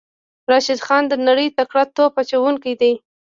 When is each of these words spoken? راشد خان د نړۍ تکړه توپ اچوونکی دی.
راشد 0.51 0.79
خان 0.85 1.03
د 1.07 1.13
نړۍ 1.27 1.47
تکړه 1.57 1.83
توپ 1.95 2.13
اچوونکی 2.21 2.73
دی. 2.81 2.93